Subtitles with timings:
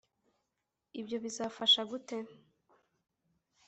[0.99, 2.17] ibyo bizafasha gute?